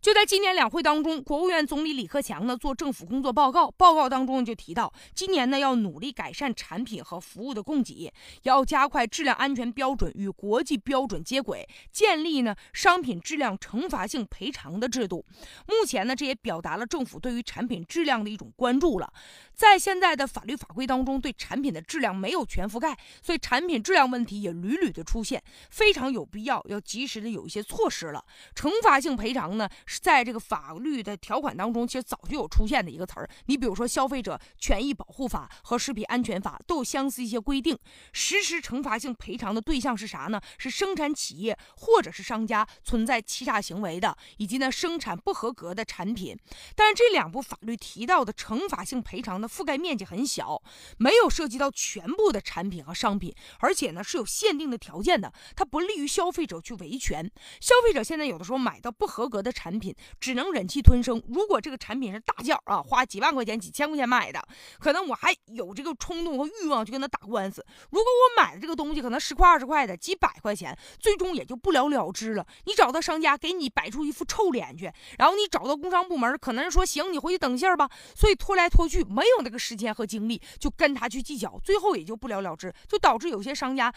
[0.00, 15.26] 就在今年两会当中，国务院总理李克强呢做政府工作报告，报告当中就提到，今年呢要努力改善产品和服务的供给，要加快质量安全标准与国际标准接轨，建立呢商品质量惩罚性赔偿的制度。
[15.66, 19.12] 目前呢，这也表达了政府对于产品质量的一种关注了。
[19.52, 28.24] 在现在的法律法规当中，对产品的质量没有全覆盖，所以产品质量问题也屡屡的出现，非常有必要要及时的有一些措施了。
[28.54, 29.68] 惩罚性赔偿呢？
[29.88, 33.28] 是在这个法律的条款当中，其实早就有出现的一个词儿。
[33.46, 37.76] 你比如说《消费者权益保护法》和《食品安全法》都有相似一些规定。
[38.12, 40.38] 实施惩罚性赔偿的对象是啥呢？
[40.58, 46.36] 是生产企业或者是商家存在欺诈行为的，以及呢生产不合格的产品。
[46.76, 50.62] 但是这两部法律提到的惩罚性赔偿的覆盖面积很小，
[50.98, 57.30] 没有涉及到全部的产品和商品，而且呢是有限定的条件的，它不利于消费者去维权。
[57.58, 59.77] 消费者现在有的时候买到不合格的产品。
[59.78, 61.22] 品只能忍气吞声。
[61.28, 64.42] 如果这个产品是大件啊，花几万块钱、几千块钱买的，
[64.78, 67.64] 可能我还有这个冲动和欲望去跟他打官司。
[67.90, 72.46] 如果我买的这个东西可能十块、二十块的，几百块钱，最终也就不了了之了。
[72.64, 77.88] 你找到商家，给你摆出一副臭脸去，然后你找到工商部门，可能说行，你回去等信儿吧。
[78.14, 83.92] 所以拖来拖去，没有那个时间和精力，就跟他去计较，最后也就不了了之，就导致有些商家，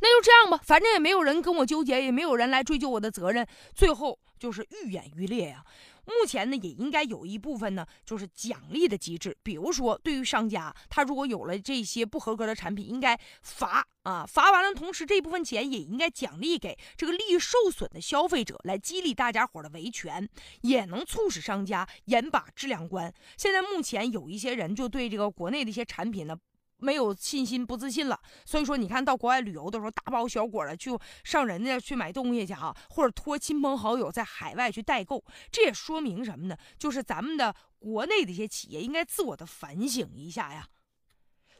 [0.00, 4.18] 那就这样吧，反正也没有人跟我纠结，也没有人来追究我的责任，最后。
[4.38, 5.64] 就是愈演愈烈呀！
[6.04, 9.36] 目前呢，也应该有一部分呢，就是奖励的机制。
[9.42, 20.28] 比如说，对于商家，他如果有了这些不合格的产品，应该罚啊，罚完了，同时这部分钱也应该奖励给这个利益受损的消费者，来激励大家伙的维权，
[20.60, 23.12] 也能促使商家严把质量关。
[23.36, 26.38] 现在目前有一些人就对这个国内的一些产品呢。
[26.78, 28.20] 没有信心，不自信了。
[28.44, 30.90] 所以说，你看到国外旅游的时候，大包小裹的去
[31.24, 36.56] 上人家去买东西去啊，或者托亲朋好友在海外去代购，这也说明什么呢？
[36.78, 40.66] 就是咱们的国内的一些企业应该自我的反省一下呀。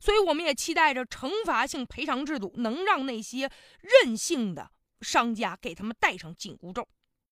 [0.00, 3.50] 所以，我们也期待着惩罚性赔偿制度能让那些
[3.80, 6.86] 任性的商家给他们戴上紧箍咒。